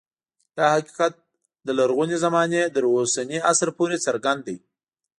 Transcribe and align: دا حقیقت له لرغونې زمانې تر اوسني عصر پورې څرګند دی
دا 0.57 0.65
حقیقت 0.75 1.13
له 1.65 1.71
لرغونې 1.79 2.17
زمانې 2.25 2.61
تر 2.75 2.83
اوسني 2.93 3.37
عصر 3.51 3.69
پورې 3.77 3.97
څرګند 4.05 4.41
دی 4.47 4.57